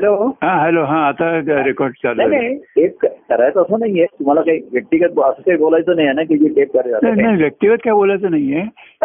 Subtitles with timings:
[0.00, 1.26] Hello हा hello हा आता
[1.64, 5.96] रेकॉर्ड चालू नाही आहे नाही टेप करायचं असं नाहीये तुम्हाला काही व्यक्तिगत असं काही बोलायचं
[5.96, 8.62] नाही ना की जी टेप नाही करायचं नाही व्यक्तिगत काय बोलायचं नाहीये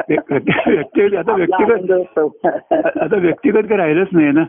[0.10, 1.92] व्यक्- व्यक्ति- व्यक्तिगत आता व्यक्तिगत
[3.02, 4.42] आता व्यक्तिगत काय राहिलंच नाही ना।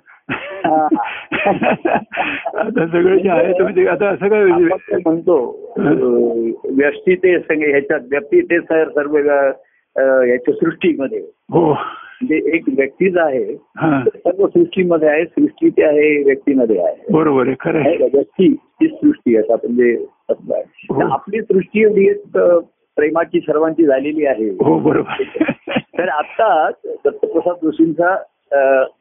[2.61, 5.39] आता सगळं जे आहे तुम्ही आता असं काय ते म्हणतो
[6.77, 7.37] व्यक्ती ते
[7.71, 9.19] ह्याच्यात व्यक्ती ते सर सर्व
[10.51, 11.19] सृष्टीमध्ये.
[11.53, 11.75] हो.
[12.23, 13.45] म्हणजे एक व्यक्तीच आहे
[13.79, 14.03] हा.
[14.17, 17.13] सर्व सृष्टीमध्ये आहे सृष्टी ते आहे व्यक्तीमध्ये आहे.
[17.13, 17.97] बरोबर आहे खरं आहे?
[17.97, 19.95] व्यक्ती ही सृष्टी असं आपण जे
[20.31, 20.87] तत्व आहे.
[20.91, 21.09] हो.
[21.13, 22.13] आपली सृष्टी एवढी
[22.97, 24.49] प्रेमाची सर्वांची झालेली आहे.
[24.49, 25.23] हो बरोबर.
[25.99, 28.17] तर आता दत्तप्रसाद जोशींचा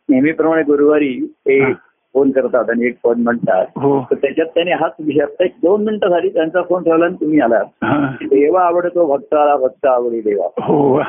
[0.10, 1.72] नेहमीप्रमाणे गुरुवारी ते हा.
[2.14, 3.66] फोन करतात आणि एक फोन म्हणतात.
[3.76, 4.00] हो.
[4.12, 7.66] तर त्याच्यात त्याने हाच विषय एक दोन मिनिटं झाली त्यांचा फोन ठेवला आणि तुम्ही आलात.
[8.22, 10.48] देवा आवडतो भक्त आला भक्त आवडी देवा.
[10.62, 11.02] हो.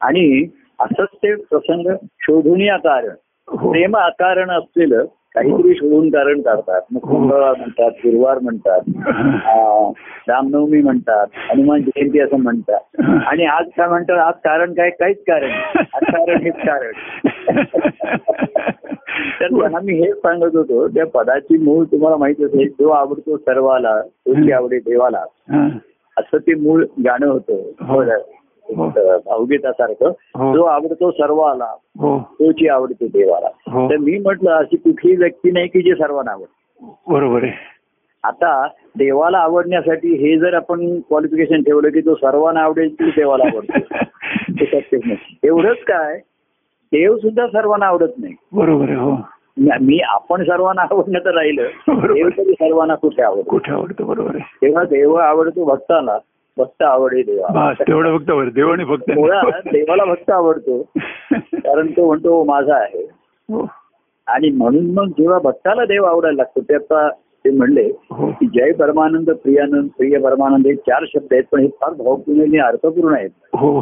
[0.00, 0.44] आणि
[0.84, 3.14] असंच ते प्रसंग शोधून कारण
[3.48, 3.70] हो.
[3.72, 6.80] प्रेम अकारण असलेलं काहीतरी शोधून कारण काढतात.
[6.92, 7.18] मग हो.
[7.18, 8.80] मंगळवार म्हणतात गुरुवार म्हणतात
[10.28, 12.80] रामनवमी म्हणतात हनुमान जयंती असं म्हणतात.
[13.26, 14.90] आणि आज काय म्हणतात आज कारण काय?
[14.90, 15.50] काहीच कारण
[16.04, 16.92] कारण हेच कारण.
[19.40, 19.48] तर
[19.80, 24.78] मी हेच सांगत होतो त्या पदाची मूळ तुम्हाला माहीत असेल जो आवडतो सर्वाला तोची आवडे
[24.78, 25.24] देवाला.
[25.50, 25.68] हा.
[26.16, 27.62] असं ते मूळ गाणं होतं.
[28.68, 28.88] हो.
[29.18, 30.06] भावगीतासारखं.
[30.08, 30.56] हो.
[30.56, 32.18] जो आवडतो सर्वाला हो.
[32.18, 33.48] तोची आवडते देवाला.
[33.88, 36.84] तर मी म्हटलं अशी कुठली व्यक्ती नाही की जे सर्वांना आवडते.
[37.08, 37.52] बरोबर आहे.
[38.24, 38.66] आता
[38.98, 43.78] देवाला आवडण्यासाठी हे जर आपण क्वालिफिकेशन ठेवलं की तो सर्वांना आवडेल की देवाला आवडतो.
[44.64, 45.38] शक्यच नाही.
[45.44, 46.18] एवढंच काय
[46.84, 48.34] देव सुद्धा सर्वांना आवडत नाही.
[48.52, 49.16] बरोबर आहे हो.
[49.80, 51.62] मी- आपण सर्वांना आवडणं तर राहिलं.
[51.88, 53.50] देव तरी सर्वांना कुठे आवडतो?
[53.50, 54.06] कुठे आवडतं?
[54.06, 56.18] बरोबर तेव्हा देव आवडतो भक्ताला.
[56.56, 57.72] भक्त आवडे देवा.
[57.72, 60.86] तेवढं फक्त देव आणि फक्त मुळात देवाला भक्त आवडतो.
[61.54, 63.08] कारण तो म्हणतो माझा आहे.
[63.48, 63.66] हो.
[64.26, 67.08] आणि म्हणून मग जेव्हा भक्ताला देव आवडायला लागतो ते आता
[67.44, 68.30] ते म्हणले हो.
[68.30, 72.58] की जय परमानंद प्रियानंद प्रिय परमानंद हे चार शब्द आहेत पण हे फार भावपूर्ण आणि
[72.58, 73.30] अर्थपूर्ण आहेत.
[73.58, 73.80] हो.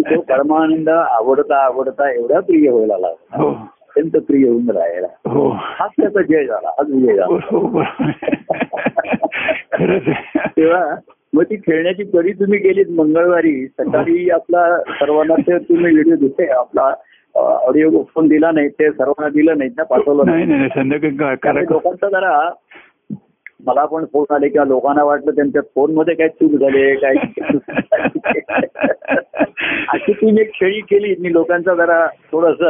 [0.00, 3.42] तो परमानंद आवडता आवडता एवढा प्रिय व्हायला लागला.
[3.42, 3.50] हो.
[3.50, 5.48] अत्यंत प्रिय होऊन राहायला हो.
[5.54, 6.68] हाच त्याचा जय झाला.
[6.68, 7.38] हाच विजय झाला.
[7.50, 7.80] हो.
[10.56, 10.94] तेव्हा
[11.32, 13.66] मग ती खेळण्याची कडी तुम्ही केलीत मंगळवारी.
[13.68, 16.92] सकाळी आपला सर्वांना ते तुम्ही व्हिडिओ दिसे आपला
[17.34, 20.46] ऑडिओ फोन दिला नाही ते सर्वांना दिलं नाही ना पाठवलं नाही.
[21.70, 22.32] लोकांचा जरा
[23.66, 27.14] मला पण फोन आले किंवा लोकांना वाटलं त्यांच्या फोनमध्ये काय चूक झाली काय
[29.88, 32.62] अशी तुम्ही एक खेळी केली मी लोकांचा जरा थोडस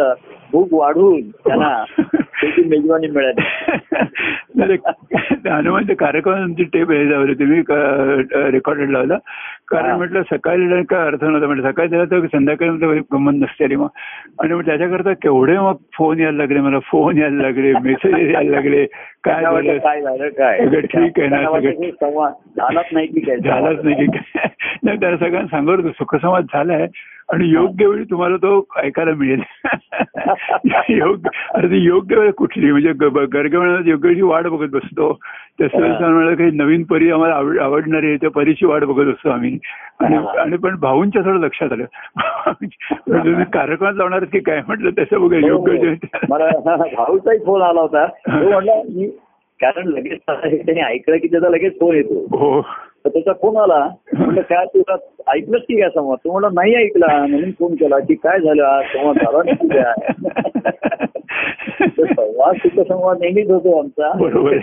[0.52, 1.84] भूक वाढून त्यांना
[2.40, 4.76] त्याची मेजवानी मिळाली.
[5.34, 7.60] ते हनुमानच्या कार्यक्रमाची टेप हे तुम्ही
[8.50, 9.16] रेकॉर्डेड लावला.
[9.68, 9.96] कारण.
[9.96, 13.86] म्हटलं सकाळी काय अर्थ नव्हता म्हणजे सकाळी त्याला तर संध्याकाळी तर गंमत नसते मग.
[14.40, 18.86] आणि मग त्याच्याकरता केवढे मग फोन यायला लागले मला फोन यायला लागले मेसेज यायला लागले
[19.24, 19.78] काय झालं?
[19.78, 20.58] काय झालं काय?
[20.80, 21.36] ठीक आहे ना,
[22.56, 24.46] झालाच नाही की काय?
[24.84, 26.86] नाही त्याला सगळ्यांना सांगत होतो सुखसंवाद झालाय.
[27.32, 29.42] आणि योग्य वेळी तुम्हाला तो ऐकायला मिळेल.
[30.88, 31.28] योग्य
[31.70, 32.72] योग्य वेळ कुठली?
[32.72, 35.18] म्हणजे गरगवण्यात योग्य वेळची वाट बघत बसतो.
[35.60, 36.08] तसं हा.
[36.08, 39.58] म्हणाला काही नवीन परी आम्हाला आवड आवडणारी आहे त्या परीची वाट बघत असतो आम्ही.
[40.00, 40.40] आणि हा.
[40.40, 41.84] आणि पण भाऊंच्या थोडं लक्षात आलं.
[42.46, 47.62] म्हणजे तुम्ही कार्यक्रमात लावणार की काय म्हटलं तसं बघा योग्य हो, वेळ- मला भाऊचाही फोन
[47.62, 48.06] आला होता.
[49.60, 52.24] कारण लगेच हे त्याने ऐकलं की त्याचा लगेच फोन येतो.
[52.38, 52.66] हो.
[53.04, 53.88] तर त्याचा फोन आला.
[54.18, 54.96] म्हणलं काय तुला
[55.32, 57.26] ऐकलंच की काय संवाद तो म्हणला नाही ऐकला.
[57.26, 58.84] म्हणून फोन केला की काय झालं आज?
[58.84, 59.92] संवाद झाला नाही तुझ्या
[62.14, 64.12] संवाद सुख संवाद नेहमीच होतो आमचा.
[64.18, 64.56] बरोबर.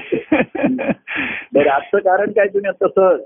[1.54, 3.20] बरं आजचं कारण काय तुम्ही आता सहज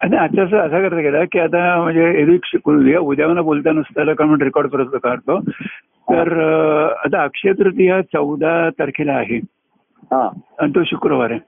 [0.00, 4.12] आणि आजच्या असं असा करता गेला की आता म्हणजे एरवी उद्या उद्या मला बोलता नसताना
[4.12, 5.40] कारण म्हणून रेकॉर्ड करत करतो
[6.12, 6.40] तर
[7.04, 9.36] आता अक्षय तृतीया चौदा तारखेला आहे.
[10.02, 10.28] हा.
[10.58, 11.40] आणि तो शुक्रवार आहे.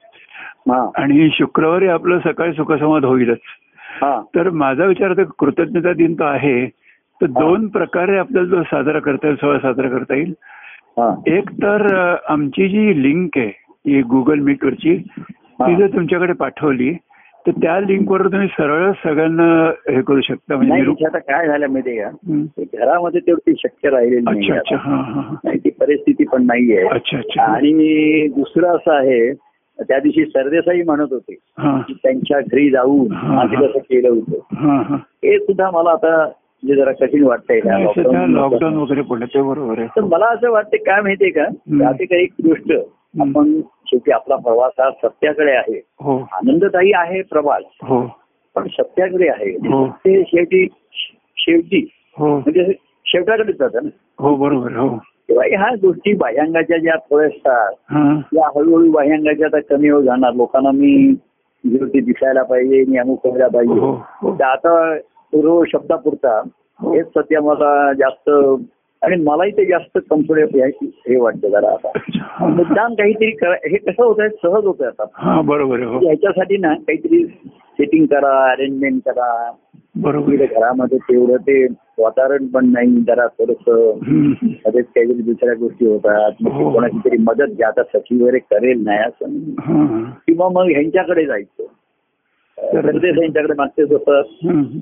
[0.71, 3.39] आणि शुक्रवारी आपलं सकाळी सुखसंवाद होईलच.
[4.37, 6.67] तर माझा विचार की कृतज्ञता दिन तो आहे
[7.21, 10.33] तर दोन प्रकारे आपल्याला जो साजरा करता येईल सोहळा साजरा करता येईल.
[10.99, 11.15] हा.
[11.27, 13.51] एक तर आमची जी लिंक आहे
[13.87, 14.97] ही गुगल मीटवरची
[15.39, 16.93] ती जर तुमच्याकडे पाठवली
[17.47, 22.09] तर त्या लिंकवर तुम्ही सरळ सगळ्यांना हे करू शकता म्हणजे आता काय झालं माहितीये का?
[22.85, 26.87] घरामध्ये तेवढी शक्य राहिलेली नाही ती परिस्थिती पण नाहीये.
[26.89, 27.43] अच्छा अच्छा.
[27.43, 29.52] आणि दुसरं असं आहे
[29.83, 33.57] त्या दिवशी सरदेसाई म्हणत होते की त्यांच्या घरी जाऊन आधी.
[33.57, 34.39] कसं केलं होतं?
[34.55, 34.97] हा
[35.39, 36.17] सुद्धा मला आता
[36.63, 38.77] म्हणजे जरा कठीण वाटतंय लॉकडाऊन.
[38.77, 39.87] वगैरे पडलं ते बरोबर आहे.
[39.87, 41.45] तर मला असं वाटतं काय माहितीये का?
[42.01, 42.73] एक एक गोष्ट
[43.21, 45.81] आपण शेवटी आपला प्रवास हा सत्याकडे आहे.
[46.01, 46.19] हो.
[46.33, 47.63] आनंददायी आहे प्रवास.
[47.83, 48.01] हो.
[48.57, 49.51] पण सत्याकडे आहे.
[49.51, 49.87] हो.
[49.87, 50.67] ते शेवटी
[51.37, 51.87] शेवटी
[52.19, 52.73] म्हणजे
[53.07, 53.89] शेवटाकडेच जातं ना?
[54.19, 54.89] हो बरोबर हो.
[55.29, 58.21] तेव्हा ह्या गोष्टी बाह्यांगाच्या ज्या थोड्याशा हा.
[58.35, 60.33] या हळूहळू बाह्यांगाच्या आता कमी होत जाणार.
[60.33, 61.15] लोकांना मी
[61.65, 63.81] विरोधी दिसायला पाहिजे आणि अमुक व्हायला हो पाहिजे.
[64.23, 64.95] हो तर आता
[65.35, 66.43] रो शब्दापुरता
[66.81, 66.93] हो.
[66.95, 68.31] हेच सध्या मला जास्त
[69.03, 70.61] आणि मलाही ते जास्त कम्फर्टेबल
[71.09, 71.91] हे वाटतं जरा आता.
[72.21, 72.47] हा.
[72.47, 73.53] मुद्दाम काहीतरी करा.
[73.53, 75.05] हे कसं होत आहे सहज होत आता.
[75.15, 75.99] हा बरोबर आहे हो.
[75.99, 77.25] ह्याच्यासाठी ना काहीतरी
[77.79, 79.51] सेटिंग करा अरेंजमेंट करा.
[79.97, 80.45] बरोबर.
[80.45, 81.67] घरामध्ये तेवढं ते
[82.03, 83.69] वातावरण पण नाही जरा थोडस.
[83.69, 86.71] मध्येच काहीतरी दुसऱ्या गोष्टी होतात मग हो.
[86.73, 89.39] कोणाची तरी मदत घ्या आता सखी वगैरे करेल नाही असं.
[89.61, 90.03] हा.
[90.27, 91.65] किंवा मग ह्यांच्याकडे जायचं
[92.81, 94.23] प्रदेश यांच्याकडे मागतेच होतं.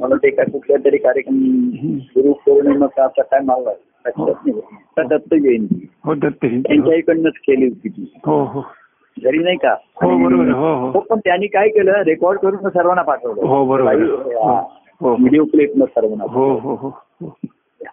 [0.01, 1.97] मला ते काय कुठल्या तरी कार्यक्रम हम्म.
[2.17, 3.71] गुरु पौर्णिमा असं काय मला
[4.07, 4.61] लक्षात नाही
[4.97, 6.63] तर दत्त जयंती हो दत्त जयंती.
[6.69, 8.61] त्यांच्या इकडनंच केली होती ती हो हो
[9.17, 10.09] घरी नाही का हो.
[10.11, 13.47] हो हो हो पण त्यांनी काय केलं रेकॉर्ड करून सर्वांना पाठवलं
[15.03, 17.39] व्हिडिओ क्लिप न सर्वांना हो हो.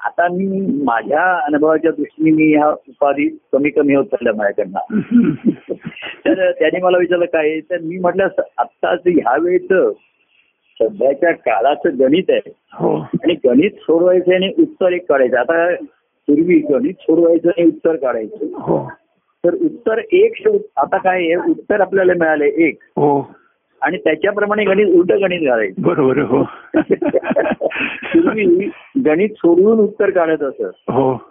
[0.06, 5.00] आता मी माझ्या अनुभवाच्या दृष्टीने मी ह्या उपाधी कमी कमी होत चालल्या माझ्याकडनं.
[6.26, 8.28] तर त्याने मला विचारलं काय तर मी म्हटलं
[8.58, 9.92] आत्ताच ह्या वेळेचं
[10.82, 12.52] सध्याच्या काळाचं गणित आहे.
[12.74, 13.00] हो.
[13.00, 15.38] आणि गणित सोडवायचं आणि उत्तर एक काढायचं.
[15.38, 15.76] आता
[16.28, 18.46] पूर्वी गणित सोडवायचं आणि उत्तर काढायचं.
[18.54, 18.92] हो.
[19.46, 21.36] तर उत्तर एक आता काय आहे?
[21.36, 22.78] उत्तर आपल्याला मिळाले एक.
[22.84, 23.22] हो.
[23.82, 25.82] आणि त्याच्याप्रमाणे गणित उलट गणित घालायचं.
[25.82, 26.18] बरोबर.
[26.18, 26.44] हो.
[28.04, 28.70] पूर्वी
[29.06, 30.92] गणित सोडवून उत्तर काढत असत.
[30.92, 31.22] हो.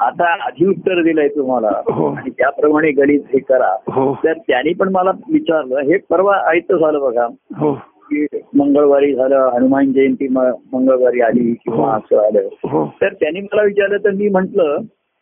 [0.00, 1.68] आता आधी उत्तर दिलंय तुम्हाला.
[1.68, 2.14] हो.
[2.14, 3.76] आणि त्याप्रमाणे गणित हे करा.
[3.92, 4.14] हो.
[4.24, 7.26] तर त्यांनी पण मला विचारलं हे परवा आयतं झालं बघा.
[7.56, 7.74] हो.
[8.10, 11.94] की मंगळवारी झालं हनुमान जयंती मंगळवारी आली किंवा.
[11.94, 12.86] असं आलं.
[13.02, 14.60] तर त्यांनी मला विचारलं तर मी म्हंटल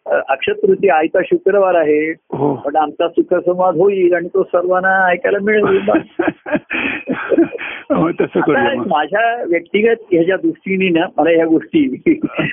[0.06, 2.10] अक्षय तृतीय आयता शुक्रवार आहे.
[2.10, 2.54] हो.
[2.54, 5.64] पण आमचा सुखसंवाद होईल आणि तो सर्वांना ऐकायला मिळेल.
[7.90, 8.08] हो
[8.88, 12.02] माझ्या व्यक्तिगत ह्याच्या दृष्टीने ना मला ह्या गोष्टी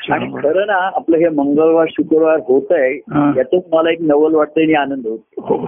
[0.10, 0.32] आणि.
[0.44, 3.32] खरं ना आपलं हे मंगळवार शुक्रवार होत आहे हा.
[3.38, 5.42] यातच मला एक नवल वाटतंय आणि आनंद होतो.
[5.42, 5.68] हो.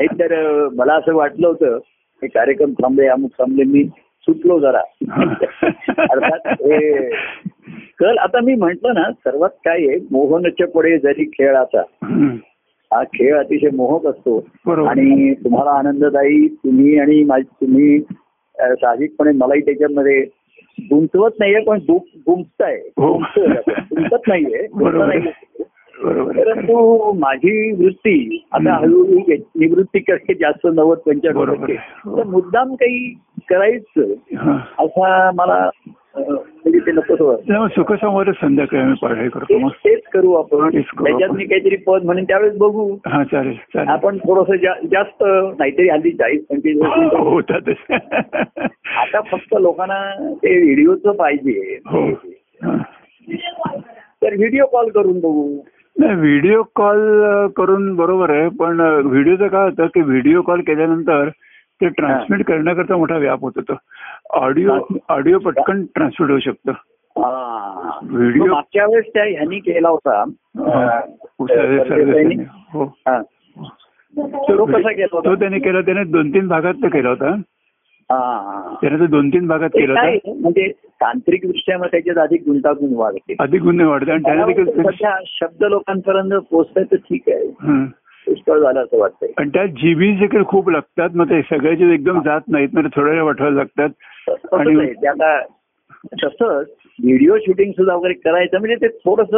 [0.00, 1.76] एक तर अं, मला असं वाटलं होतं
[2.22, 3.84] हे कार्यक्रम थांबले अमुक थांबले मी
[4.20, 4.80] सुटलो जरा.
[5.98, 7.08] अर्थात हे
[8.00, 11.82] कल आता मी म्हंटल ना सर्वात काय आहे मोहनच्या पुढे जरी खेळाचा.
[12.92, 14.38] हा खेळ अतिशय मोहक असतो.
[14.86, 18.00] आणि तुम्हाला आनंददायी तुम्ही आणि माझी तुम्ही
[18.60, 20.26] साहजिकपणे मलाही त्याच्यामध्ये
[20.80, 23.22] गुंतवत नाहीये पण गुं- गुंतताय हो.
[23.78, 24.66] गुंतत नाहीये.
[26.04, 28.72] परंतु माझी वृत्ती आता.
[28.72, 29.18] हळूहळू
[29.56, 31.76] निवृत्ती करते जास्त नव्वद पंच्याण्णव टक्के.
[32.04, 32.18] हो.
[32.18, 33.14] तर मुद्दाम काही
[33.50, 34.12] करायचं.
[34.78, 35.70] असा मला
[36.16, 37.42] म्हणजे ते नकोच वाटतं.
[37.48, 39.58] तेव्हा सुखसंवाद संध्याकाळी आम्ही पढाई करतो.
[39.58, 40.68] मग तेच तेच करू आपण.
[40.68, 41.38] तेच करू त्याच्यात आपण.
[41.38, 42.96] मी काहीतरी पद म्हणेन त्यावेळेस बघू.
[43.06, 43.88] हा चालेल चालेल.
[43.88, 44.52] आपण थोडस
[44.92, 45.24] जास्त
[45.58, 47.92] नाहीतरी हल्ली चाळीस पंचवीस वर्ष होतातच
[48.96, 50.00] आता फक्त लोकांना
[50.34, 51.78] ते व्हिडिओचं पाहिजे.
[51.86, 52.06] हो.
[52.64, 52.76] हा.
[54.22, 55.58] तर व्हिडिओ कॉल करून बघू.
[55.96, 56.98] नाही व्हिडिओ कॉल
[57.56, 61.28] करून बरोबर आहे पण व्हिडिओचं काय होतं की व्हिडिओ कॉल केल्यानंतर
[61.80, 63.74] ते ट्रान्समिट करण्याकरता मोठा व्याप होत होतो
[64.30, 64.78] ऑडिओ
[65.08, 66.72] ऑडिओ पटकन ट्रान्समिट होऊ शकतं.
[66.72, 67.98] हा.
[68.02, 70.24] व्हिडिओ- मग मागच्या वेळेस त्या ह्यांनी केला होता.
[72.82, 73.22] हा.
[74.22, 77.34] तो कसा केला तो होता त्याने केला त्याने दोन तीन भागात ते केला होता.
[78.80, 80.32] त्याने तो दोन तीन भागात ते केला होता.
[80.40, 83.34] म्हणजे तांत्रिक दृष्ट्या त्याच्यात अधिक गुंतागुंत वाढते.
[83.40, 84.54] अधिक गुन्हे वाढते आणि त्याने
[85.26, 87.46] शब्द लोकांपर्यंत पोहोचताय तर ठीक आहे.
[88.26, 92.48] पुष्कळ झालं असं वाटतंय आणि त्या जीबी देखील खूप लागतात मग ते सगळ्याचे एकदम जात
[92.48, 94.92] नाहीत म्हणजे थोड्या वेळ पाठवायला लागतात आणि- आहे.
[94.92, 95.38] ते आता
[96.16, 96.66] तसंच
[96.98, 99.34] व्हिडिओ शूटिंग सुद्धा वगैरे करायचं म्हणजे ते थोडस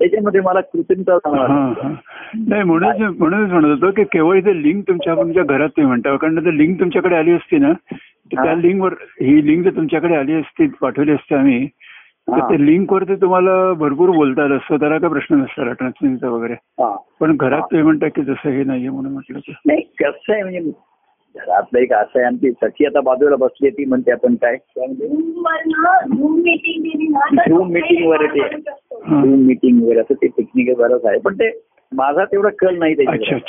[0.00, 1.16] त्याच्यामध्ये मला कृत्रिमता.
[2.38, 6.38] नाही म्हणूनच म्हणूनच म्हणत होतो की केवळ इथे लिंक तुमच्या तुमच्या घरात तुम्ही म्हणता कारण
[6.40, 8.54] जर लिंक तुमच्याकडे आली असती ना तर त्या.
[8.54, 11.66] लिंकवर ही लिंक जर तुमच्याकडे आली असती पाठवली असती आम्ही
[12.30, 12.48] तर हा.
[12.48, 16.94] त्या लिंकवरती तुम्हाला भरपूर बोलता आलं असतं त्याला काय प्रश्न नसता ट्रान्सलेशनचा वगैरे हा.
[17.20, 20.60] पण घरात तुम्ही म्हणता की जसं हे नाहीये म्हणून म्हटलं की नाही कसं आहे म्हणजे
[21.34, 24.56] घरातलं एक असं आहे आमची सखी आता बाजूला बसली ती म्हणते आपण काय?
[27.48, 28.40] झूम मीटिंग वर ते.
[28.40, 29.22] हा.
[29.22, 31.50] झूम मीटिंग वगैरे असं ते टेक्निकल बरंच आहे पण ते
[31.92, 32.94] माझा तेवढा कल नाही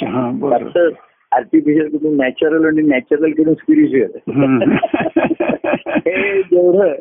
[0.03, 0.77] हा फक्त
[1.31, 4.17] आर्टिफिशियलकडून नॅचरल आणि नॅचरलकडून स्पिरिच्युअल.
[5.97, 6.93] हे जेवढं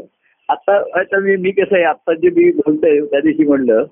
[0.50, 3.84] आता आता मी मी कसं आहे आता जे मी बोलतोय त्या दिवशी म्हणलं.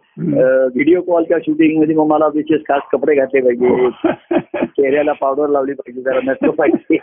[0.68, 3.88] व्हिडिओ कॉलच्या शूटिंगमध्ये मग मला विशेष खास कपडे घातले पाहिजे
[4.66, 6.96] चेहऱ्याला पावडर लावली पाहिजे जरा नसलं पाहिजे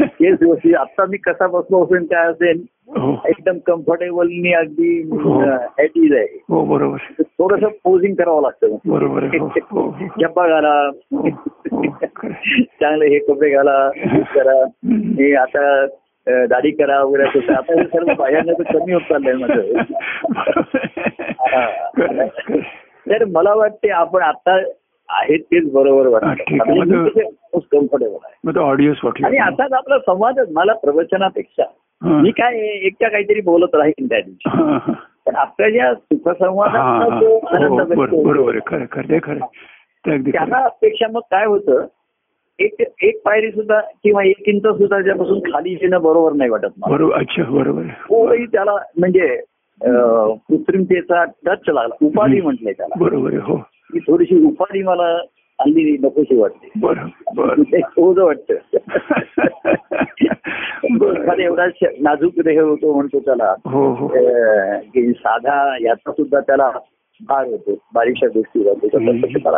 [0.00, 2.62] हेच गोष्टी आता मी कसा बसलो असेल काय असेल
[2.96, 5.40] हो एकदम कम्फर्टेबल मी अगदी हो.
[5.78, 9.24] ऍट इज आहे हो बरोबर थोडस पोझिंग करावं लागतं बरोबर.
[9.34, 10.08] हो, हो, हो.
[10.22, 10.74] चप्पा घाला
[11.12, 11.28] हो,
[11.72, 12.30] हो.
[12.80, 14.58] चांगले हे कपडे घाला हे करा.
[15.18, 15.64] हे आता
[16.28, 19.60] दाढी करा वगैरे तर आता हे सर्व बाह्यांना कमी होत चाललंय माझं.
[23.10, 24.62] तर मला वाटते आपण आता
[25.08, 26.58] आहेत तेच बरोबर आहे.
[26.58, 28.58] वाटतं कम्फर्टेबल आहे.
[28.58, 28.92] ऑडिओ
[29.24, 31.64] आणि असाच आपला संवादच मला प्रवचनापेक्षा.
[32.02, 34.48] मी काय एकट्या काहीतरी बोलत राहीन त्या दिवशी.
[35.26, 37.38] पण आपल्या ज्या सुखसंवादात आहे.
[40.30, 41.86] त्याला अपेक्षा मग काय होतं?
[42.60, 46.96] एक एक पायरी सुद्धा किंवा एक इंच सुद्धा त्याच्यापासून खाली येणं बरोबर नाही वाटत मला.
[46.96, 47.82] बरोबर अच्छा बरोबर.
[47.82, 49.40] थोडंही त्याला म्हणजे
[50.36, 51.96] कृत्रिमतेचा टच लागला.
[52.02, 53.04] उपाधी म्हटलंय त्याला.
[53.04, 53.56] बरोबर हो.
[53.94, 55.18] ही थोडीशी उपाधी मला
[55.60, 56.68] हल्ली नकोशी वाटते.
[56.80, 57.62] बरं बरं.
[57.72, 58.54] ते ओझं वाटतं.
[60.84, 61.66] एखादा एवढा
[62.00, 63.54] नाजूक देह होतो म्हणतो त्याला.
[63.66, 64.08] हो हो.
[64.78, 66.70] की साधा याचा सुद्धा त्याला
[67.22, 68.64] भार होतो बारीकशा गोष्टी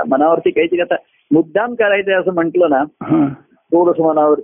[0.09, 0.95] मनावरती काहीतरी आता
[1.31, 2.85] मुद्दाम करायचंय असं म्हटलं ना
[3.73, 4.41] थोडस मनावर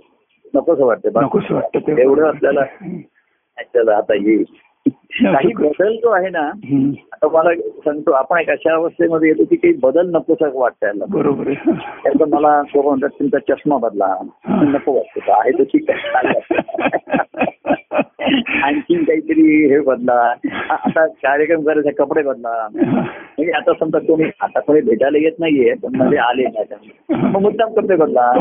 [0.53, 4.43] नकोस वाटतं एवढं आपल्याला आता येईल
[5.15, 6.51] काही बदल जो आहे ना.
[7.13, 11.05] आता मला सांगतो आपण एक अशा अवस्थेमध्ये येतो की काही बदल नकोस वाटायला.
[11.09, 14.15] बरोबर त्याचं मला म्हणतात तुमचा चष्मा बदला.
[14.47, 16.27] नको वाटतं आहे तो ठीक आहे.
[18.63, 20.33] आणखीन काहीतरी हे बदला.
[20.69, 22.67] आता कार्यक्रम करायचे कपडे बदला.
[22.73, 26.91] म्हणजे आता समजा कोणी आता कोणी भेटायला येत नाहीये पण मध्ये आले नाही.
[27.09, 28.31] मग मुद्दाम कपडे बदला.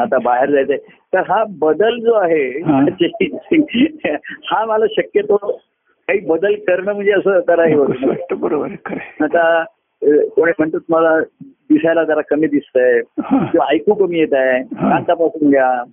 [0.00, 0.76] आता बाहेर जायचंय.
[1.14, 2.50] तर हा बदल जो आहे
[4.30, 4.64] हा.
[4.64, 5.60] मला शक्यतो
[6.08, 9.24] काही बदल करणं म्हणजे असं करायला बरोबर आहे आहे.
[9.24, 9.64] आता
[10.02, 13.44] कोणी म्हणतात मला दिसायला जरा कमी दिसतंय हा.
[13.44, 14.62] किंवा ऐकू कमी येत आहे.
[14.62, 15.84] कान तपासून घ्या.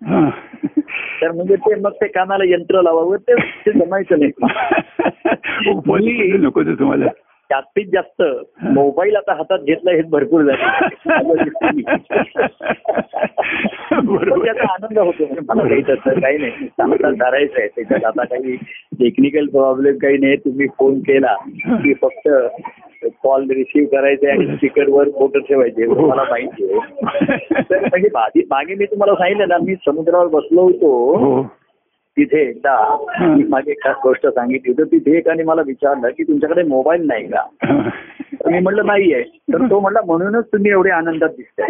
[1.22, 4.32] तर म्हणजे ते मग ते कानाला यंत्र लावावं ते जमायचं नाही
[6.80, 7.06] तुम्हाला
[7.54, 8.22] जास्तीत जास्त
[8.64, 11.82] मोबाईल आता हातात घेतला हे भरपूर झाले.
[14.46, 15.26] त्याचा आनंद होतो.
[15.50, 16.52] मला काही तसं काही नाही.
[16.82, 17.68] हातात धरायचं आहे.
[17.68, 18.56] त्याच्यात आता काही
[19.00, 20.36] टेक्निकल प्रॉब्लेम काही नाही.
[20.36, 22.30] तुम्ही फोन केला की फक्त
[23.24, 25.84] कॉल रिसिव्ह करायचे आणि स्पीकरवर फोटो ठेवायचे.
[25.84, 27.62] एवढं मला माहिती आहे.
[27.62, 31.16] तर म्हणजे मागे मागे मी तुम्हाला सांगितलं ना मी समुद्रावर बसलो होतो.
[31.18, 31.42] हो.
[32.18, 35.00] तिथे एकदा मी मागे एक गोष्ट सांगितली होती.
[35.00, 37.48] तिथे एकाने मला विचारलं की तुमच्याकडे मोबाईल नाही का?
[38.34, 41.68] तर मी म्हटलं नाहीये तर तो म्हटला म्हणूनच तुम्ही एवढे आनंदात दिसताय.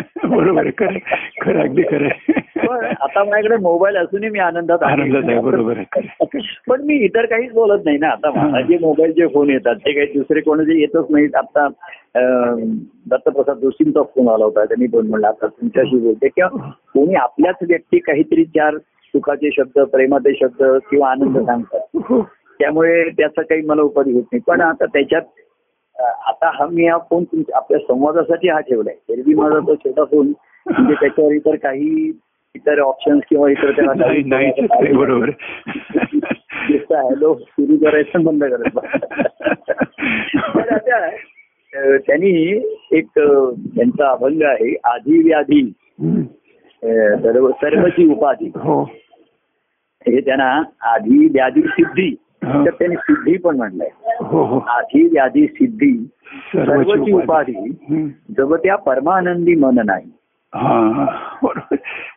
[0.24, 2.41] बरोबर खरं अगदी खरं आहे.
[2.66, 4.82] पण आता माझ्याकडे मोबाईल असूनही मी आनंदात.
[4.82, 6.06] आनंदात आहे बरोबर आहे.
[6.68, 8.08] पण मी इतर काहीच बोलत नाही ना.
[8.08, 11.68] आता मला जे मोबाईलचे फोन येतात ते काही दुसरे कोणाचे येतच नाहीत आता
[13.10, 14.64] दत्तप्रसाद जोशींचा फोन आला होता.
[14.64, 16.28] त्यांनी पण म्हणलं आता तुमच्याशी बोलते.
[16.28, 18.76] किंवा कोणी आपल्याच व्यक्ती काहीतरी चार
[19.14, 22.20] सुखाचे शब्द प्रेमाचे शब्द किंवा आनंद सांगतात.
[22.60, 24.40] त्यामुळे त्याचा काही मला उपाधी होत नाही.
[24.46, 25.22] पण आता त्याच्यात
[26.26, 28.94] आता हा मी हा फोन तुमच्या आपल्या संवादासाठी हा ठेवलाय.
[29.08, 30.32] एरवी माझा तो छोटा फोन
[30.66, 32.10] म्हणजे त्याच्यावर इतर काही
[32.54, 33.92] इतर ऑप्शन किंवा इतर त्याला
[34.98, 35.30] बरोबर.
[36.94, 38.80] हॅलो सुरू करायचं बंद करायचं.
[41.96, 42.30] त्यांनी
[42.92, 45.62] एक त्यांचा अभंग आहे आधी व्याधी.
[47.22, 48.50] सर्व सर्वची उपाधी.
[48.56, 48.82] हो.
[50.06, 50.62] हे त्यांना
[50.94, 52.16] आधी व्याधी सिद्धी.
[52.44, 52.64] हा.
[52.64, 53.88] तर त्यांनी सिद्धी पण म्हणलंय.
[54.20, 55.92] हो आधी व्याधी सिद्धी
[56.54, 57.68] सर्वची उपाधी.
[58.38, 60.10] जब त्या परमानंदी मन नाही.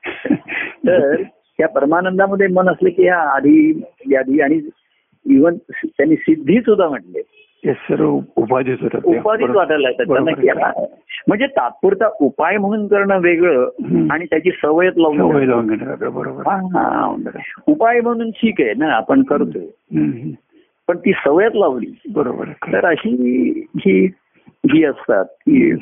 [0.87, 1.21] तर
[1.57, 4.59] त्या परमानंदामध्ये मन असले की ह्या आधी व्याधी आणि
[5.29, 7.21] इव्हन त्यांनी सिद्धी सुद्धा म्हटले
[7.67, 8.79] सर्व उपाधीच.
[9.03, 9.49] उपाधीच.
[9.49, 10.71] वाटायला लागतात त्यांना
[11.27, 13.63] म्हणजे तात्पुरता उपाय म्हणून करणं वेगळं.
[14.11, 15.45] आणि त्याची सवयच लावून सवय.
[15.45, 15.77] लावून
[16.13, 16.61] बरोबर.
[17.67, 19.65] उपाय म्हणून ठीक आहे ना आपण करतोय.
[20.87, 22.45] पण ती सवयच लावली बरोबर.
[22.45, 23.09] तर अशी
[23.75, 24.07] ही
[24.65, 25.73] जी असतात की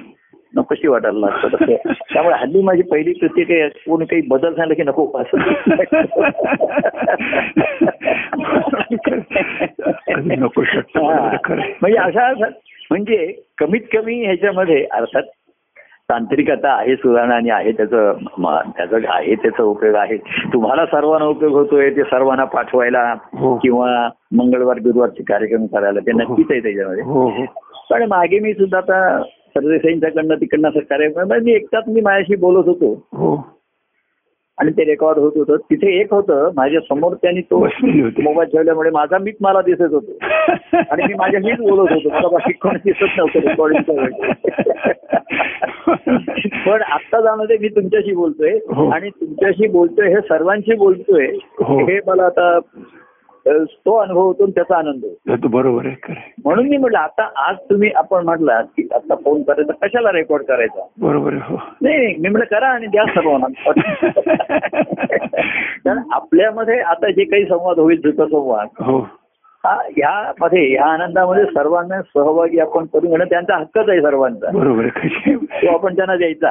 [0.53, 1.91] नकोशी वाटायला लागतात असं.
[2.13, 5.37] त्यामुळे हल्ली माझी पहिली कृती काही कोणी काही बदल झाला की नको असं
[10.35, 10.61] नको.
[11.81, 12.31] म्हणजे अशा
[12.91, 13.25] म्हणजे
[13.57, 15.23] कमीत कमी ह्याच्यामध्ये अर्थात
[16.09, 18.13] तांत्रिकता आहे सुधारणा आणि आहे त्याचं
[18.77, 20.17] त्याचं आहे त्याचा उपयोग आहे
[20.53, 23.55] तुम्हाला सर्वांना उपयोग होतोय ते सर्वांना पाठवायला हो.
[23.57, 27.45] किंवा मंगळवार गुरुवारचे कार्यक्रम करायला ते नक्कीच आहे त्याच्यामध्ये हो हो
[27.89, 29.21] पण मागे मी सुद्धा आता
[29.55, 33.07] सरदेसाईंच्याकडनं तिकडनं असं कार्यक्रम म्हणजे मी एकटाच मी माझ्याशी बोलत होतो.
[33.13, 33.53] हो.
[34.57, 35.55] आणि ते रेकॉर्ड होत होतं.
[35.55, 37.67] तिथे एक होतं माझ्यासमोर त्यांनी तो.
[38.23, 40.11] मोबाईल ठेवल्यामुळे माझा मीच मला दिसत होतो.
[40.77, 42.09] आणि मी माझ्या मीच बोलत होतो.
[42.09, 44.23] मला बाकी कोणी दिसत नव्हतं रेकॉर्डिंगच्या
[46.65, 48.51] पण आता जाणवते मी तुमच्याशी बोलतोय.
[48.51, 48.89] हो.
[48.89, 51.27] आणि तुमच्याशी बोलतोय हे सर्वांशी बोलतोय
[51.59, 51.79] हो.
[51.79, 52.59] हे मला आता
[53.47, 55.47] तो अनुभव होतो त्याचा आनंद होतो.
[55.47, 56.33] बरोबर आहे.
[56.45, 60.87] म्हणून मी म्हटलं आता आज तुम्ही आपण म्हटलं की आता फोन करायचा कशाला रेकॉर्ड करायचा?
[60.97, 61.59] बरोबर हो.
[61.81, 63.71] नाही मी म्हटलं करा आणि द्या सर्वांना.
[65.85, 68.67] कारण आपल्यामध्ये आता जे काही संवाद होईल संवाद
[69.65, 74.49] हो ह्यामध्ये ह्या आनंदामध्ये सर्वांना सहभागी आपण करून घेणं त्यांचा हक्कच आहे सर्वांचा.
[74.53, 76.49] बरोबर तो आपण त्यांना द्यायचा.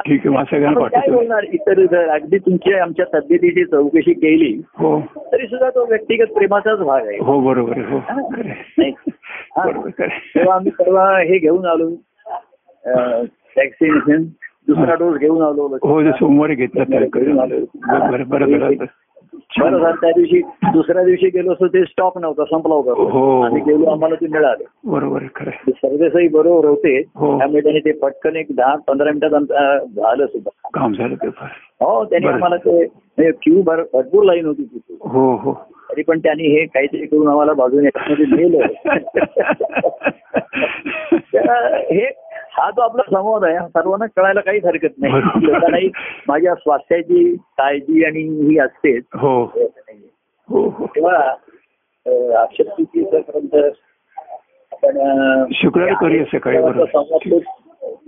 [0.87, 1.43] काय बोलणार?
[1.43, 5.03] इतर जर अगदी तुमची आमच्या तब्येतीची चौकशी केली हो.
[5.31, 7.17] तरी सुद्धा तो व्यक्तिगत प्रेमाचाच भाग आहे.
[7.21, 8.01] हो बरोबर हो.
[9.57, 9.89] बरोबर.
[9.89, 11.89] तेव्हा आम्ही परवा हे घेऊन आलो.
[13.57, 14.23] वॅक्सिनेशन
[14.67, 17.03] दुसरा डोस घेऊन आलो हो सोमवारी घेतलं तर
[19.53, 20.41] बरं झालं त्या दिवशी
[20.73, 23.11] दुसऱ्या दिवशी गेलो असतो ते स्टॉक नव्हता संपला होता.
[23.11, 23.41] हो.
[23.41, 25.71] आम्ही गेलो आम्हाला ते मिळाले बरोबर खरं.
[25.71, 27.37] सर्वेसही बरोबर होते हो.
[27.37, 31.15] त्यामुळे त्यांनी ते पटकन एक दहा पंधरा मिनिटात आमचं, अं, झालं सुद्धा काम झालं
[31.81, 32.27] हो त्यांनी.
[32.27, 35.53] आम्हाला ते क्यू भर भरपूर लाईन होती तिथे हो हो
[35.89, 37.89] तरी पण त्यांनी हे काहीतरी करून आम्हाला बाजूने
[38.27, 38.65] नेलं
[41.91, 42.05] हे
[42.57, 43.57] हा जो आपला संवाद आहे.
[43.57, 45.13] हा सर्वांना कळायला काहीच हरकत नाही.
[45.47, 45.89] लोकांनाही
[46.27, 49.03] माझ्या स्वास्थ्याची काळजी आणि ही असतेच.
[49.13, 49.43] हो.
[50.49, 50.85] हो हो.
[50.85, 51.35] तेव्हा
[52.07, 53.55] जोपर्यंत
[54.73, 54.97] आपण
[55.53, 57.39] शुक्रवारी करूया सकाळी, बरोबर.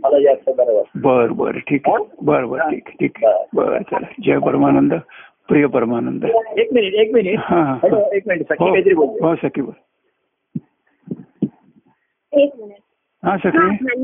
[0.03, 1.57] मला जास्त बरं बर बर.
[1.57, 2.03] ठीक आहे.
[2.21, 2.59] बर बर.
[2.59, 3.25] ठीक ठीक.
[3.25, 4.07] आहे बर चला.
[4.21, 4.93] जय परमानंद.
[5.47, 6.25] प्रिय परमानंद.
[6.57, 7.39] एक मिनिट एक मिनिट.
[7.39, 8.15] हा, हा.
[8.15, 8.45] एक मिनिट.
[8.45, 9.25] सखी काहीतरी बोलते.
[9.25, 9.73] हो सखी बोल.
[12.33, 12.77] एक मिनिट.
[13.25, 13.95] हा सखी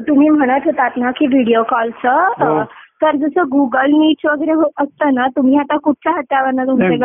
[0.00, 2.62] तुम्ही म्हणत होतात ना की व्हिडिओ कॉलचं हो.
[3.02, 6.96] तर जसं गुगल मीट वगैरे हो- असतं ना तुम्ही आता कुठच्या हातावरनं तुमचे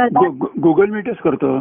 [0.60, 1.58] गुगल मीटच करतो.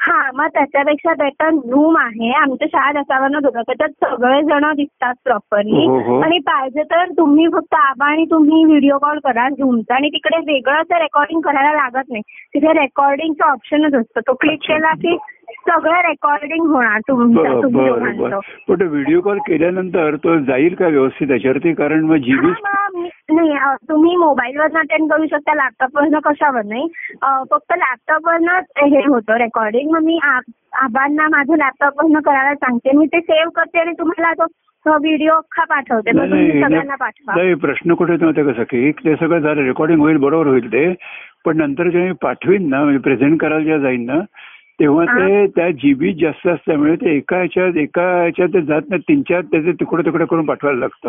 [0.00, 2.32] हा मग त्याच्यापेक्षा बेटर झूम आहे.
[2.32, 6.20] आमच्या शाळा त्याच्यावरनं होतं त्याच्यात सगळे जण दिसतात प्रॉपरली हो.
[6.20, 10.82] आणि पाहिजे तर तुम्ही फक्त आबा आणि तुम्ही व्हिडिओ कॉल करा झूमचा आणि तिकडे वेगळं
[10.90, 12.22] रेकॉर्डिंग करायला लागत नाही.
[12.26, 14.20] तिथे रेकॉर्डिंगचा ऑप्शनच असतो.
[14.20, 15.16] तो क्लिक केला की
[15.48, 18.10] सगळं रेकॉर्डिंग होणार तुमचं बर तुम्ही बर बर.
[18.12, 18.38] दोघांचं.
[18.68, 23.00] पण तो व्हिडिओ कॉल केल्यानंतर तो जाईल का व्यवस्थित त्याच्यावरती कारण मग जीबी हा, मग
[23.00, 26.88] मी- नाही अ, तुम्ही मोबाईलवरनं अटेंड करू शकता लॅपटॉपवरनं कशावर नाही.
[27.22, 30.38] अ, फक्त लॅपटॉपवरनंच हे होतं रेकॉर्डिंग मग मी आ-
[30.72, 32.96] आबांना माझं लॅपटॉपवरनं करायला सांगते.
[32.96, 34.44] मी ते सेव्ह करते आणि तुम्हाला तो
[34.86, 36.12] व्हिडिओ अख्खा पाठवते.
[36.12, 37.34] मग तुम्ही सगळ्यांना पाठवा.
[37.36, 40.94] नाही प्रश्न कुठे माहिती आहे का ते सगळं झालं रेकॉर्डिंग होईल बरोबर होईल ते.
[41.44, 44.20] पण नंतर जेव्हा मी पाठवीन ना म्हणजे प्रेझेंट करायला जेव्हा जाईन ना
[44.80, 49.40] तेव्हा ते त्या जीबी जास्त असल्यामुळे ते एका ह्याच्यात एका ह्याच्यात जात नाही तीन चार
[49.40, 51.08] त्याचे तुकडे तुकडे करून पाठवायला लागतं.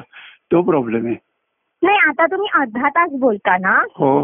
[0.51, 1.15] तो प्रॉब्लेम आहे.
[1.83, 3.83] नाही आता तुम्ही अर्धा तास बोलता ना?
[3.95, 4.21] हो.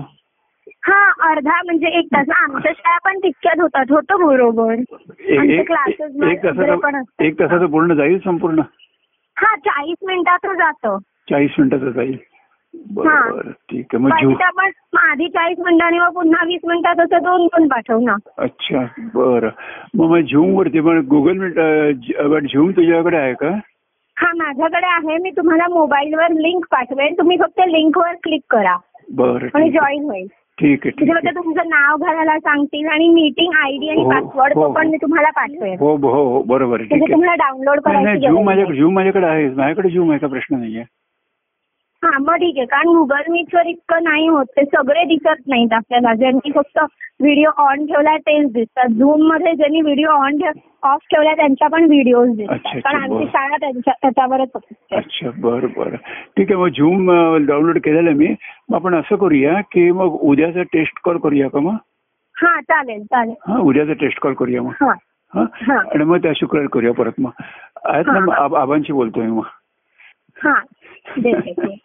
[0.88, 2.26] हा अर्धा म्हणजे एक तास.
[2.36, 3.86] आमच्या शाळा पण तितक्यात होतात.
[3.90, 4.76] होतो बरोबर.
[4.76, 7.04] क्लासेस एक तासाचं असतात.
[7.20, 8.60] एक तासाचं पूर्ण जाईल संपूर्ण?
[9.38, 10.98] हा चाळीस मिनिटाचं जातं.
[11.30, 12.18] चाळीस मिनिटाचं जाईल.
[12.92, 13.98] बरोबर ठीक आहे.
[13.98, 18.16] मग मग आधी चाळीस मिनिटांनी मग पुन्हा वीस मिनिटात असं दोन दोन पाठवू ना.
[18.38, 19.50] अच्छा बरं.
[19.94, 23.50] मग मग झूम वरती पण गुगल मीट झूम तुझ्याकडे आहे का?
[24.18, 25.18] हा माझ्याकडे आहे.
[25.18, 27.14] मी तुम्हाला मोबाईलवर लिंक पाठवेन.
[27.14, 28.76] तुम्ही फक्त लिंकवर क्लिक करा.
[29.12, 30.28] बरं आणि जॉईन होईल.
[30.60, 31.36] ठीक आहे त्याच्यामध्ये आहे.
[31.36, 34.92] तुमचं नाव घालायला सांगतील आणि मीटिंग आयडी आणि हो, पासवर्ड हो, तो पण हो.
[34.92, 35.76] मी तुम्हाला पाठवेन.
[35.80, 38.78] हो हो हो बरोबर म्हणजे तुम्हाला डाउनलोड करायची झूम माझ्याकडे.
[38.78, 39.50] झूम माझ्याकडे आहे.
[39.50, 40.84] माझ्याकडे झूम आहे का प्रश्न नाहीये.
[42.04, 42.66] हा मग ठीक आहे.
[42.66, 44.46] कारण गुगल मीटवर इतकं नाही होत.
[44.58, 46.14] ते सगळे दिसत नाहीत आपल्याला.
[46.14, 46.80] ज्यांनी फक्त
[47.22, 48.88] व्हिडिओ ऑन ठेवलाय तेच दिसतात.
[48.90, 50.40] झूममध्ये ज्यांनी व्हिडिओ ऑन
[50.84, 52.56] ऑफ ठेवलाय त्यांच्या पण व्हिडिओज अच्छा, दिसतात.
[52.66, 53.26] अच्छा, कारण आमची बरं.
[53.26, 55.96] शाळा त्यांच्या त्याच्यावरच असते अच्छा बरं बरं.
[56.38, 57.12] ठीक आहे मग झूम
[57.46, 58.36] डाउनलोड केलेलं आहे मी.
[58.70, 61.76] मग आपण असं करूया की मग उद्याचा टेस्ट कॉल करूया का मग?
[62.36, 63.36] हा चालेल चालेल.
[63.48, 64.72] हा उद्याचा टेस्ट कॉल करूया मग.
[64.82, 64.92] हा.
[65.34, 65.42] हा?
[65.42, 65.78] हा.
[65.78, 67.32] आणि मग त्या शुक्रवारी करूया परत मग.
[67.86, 68.34] आहेत ना मग.
[68.34, 69.44] आब- आबांशी बोलतोय मग.
[70.46, 70.54] हा.
[71.06, 71.76] देते ते.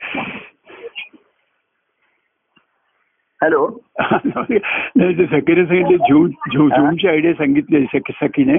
[3.41, 3.67] हॅलो
[4.01, 8.59] नाही ते सखीने सांगितले झूम झू झूमची आयडिया सांगितली सखी सखीने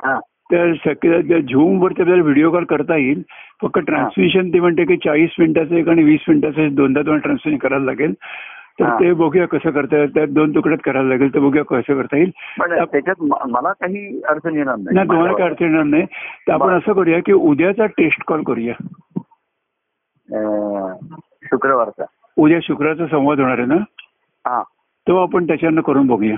[0.00, 0.18] हा.
[0.52, 3.22] तर सखी झूम वरती आपल्याला व्हिडिओ कॉल करता येईल.
[3.62, 7.58] फक्त ट्रान्समिशन ते म्हणते की चाळीस मिनिटाचं एक आणि वीस मिनिटाचं एक दोनदा दोन ट्रान्समिशन
[7.58, 8.12] करायला लागेल.
[8.80, 8.88] तर.
[9.00, 10.14] ते बघूया कसं करता येईल.
[10.14, 12.30] त्यात दोन तुकड्यात करायला लागेल तर बघूया कसं करता येईल.
[12.58, 14.94] पण त्याच्यात म- मला काही अडचण येणार नाही.
[14.94, 16.04] नाही तुम्हाला काय अडचण येणार नाही.
[16.48, 16.72] तर आपण.
[16.72, 18.72] असं करूया की उद्याचा टेस्ट कॉल करूया.
[21.44, 22.04] शुक्रवारचा.
[22.38, 23.74] उद्या शुक्रवारचा संवाद होणार आहे ना?
[24.46, 24.62] हा.
[25.08, 26.36] तो आपण त्याच्यानं करून बघूया.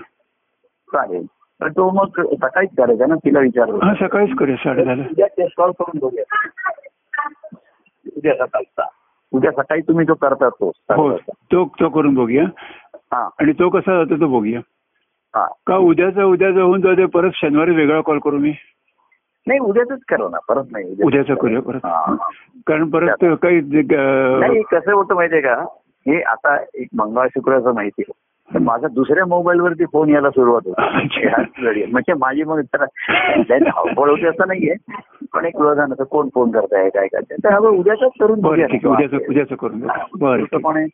[0.92, 1.26] चालेल.
[1.60, 3.14] तर तो मग सकाळीच करायचा ना?
[3.14, 6.36] तिला विचारतो हा सकाळीच करूया साडे उद्या टेस्ट कॉल करून बघूया.
[8.16, 8.86] उद्या सकाळचा.
[9.32, 10.72] उद्या सकाळी तुम्ही जो करता तो.
[10.90, 12.44] हो तो तो करून बघूया.
[12.94, 13.28] हा.
[13.40, 14.60] आणि तो कसा जातो तो बघूया.
[15.36, 15.46] हा.
[15.66, 18.52] का उद्याचा उद्या जाऊन जाऊ दे परत शनिवारी वेगळा कॉल करू मी?
[19.46, 21.80] नाही उद्याच करू ना परत नाही उद्याचा करूया परत.
[22.66, 25.64] कारण परत काही नाही कसं होतं माहितीये का?
[26.06, 28.12] हे आता एक मंगळ शुक्रवारचं माहिती आहे.
[28.54, 31.86] तर माझा दुसऱ्या मोबाईल वरती फोन यायला सुरुवात होती.
[31.92, 34.74] म्हणजे माझी मग धावपळ होती असं नाहीये.
[35.34, 37.36] पण एक वेळ कोण फोन करताय काय करताय?
[37.44, 39.86] तर हवं उद्याच करून उद्याचं उद्याचं करून
[40.20, 40.86] बरं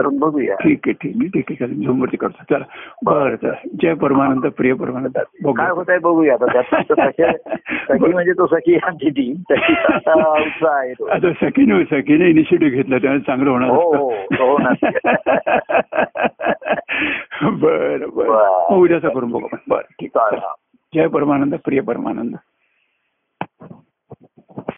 [0.00, 0.54] करून बघूया.
[0.54, 1.28] ठीक आहे ठीक आहे.
[1.28, 2.16] ठीक आहे चालेल.
[2.16, 2.28] करतो.
[2.28, 2.64] चला.
[3.04, 3.52] बरं चला.
[3.82, 5.18] जय परमानंद प्रिय परमानंद.
[5.42, 5.64] बघूया.
[5.64, 6.34] काय होत आहे बघूया.
[6.34, 6.60] आता
[8.10, 13.70] म्हणजे तो सखी आमची टीम उत्साह आहे आता सखीने सखीने इनिशिएटिव्ह घेतला त्यामुळे चांगलं होणार
[13.70, 14.56] हो, हो, हो
[17.50, 18.74] बरं बरं.
[18.74, 20.36] उद्याचा करून बघू बरं ठीक आहे.
[20.94, 22.34] जय परमानंद प्रिय परमानंद.